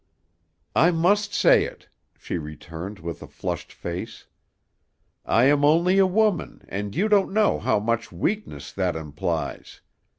[0.75, 4.25] "I must say it," she returned, with a flushed face;
[5.27, 9.81] "I am only a woman, and you don't know how much weakness that implies.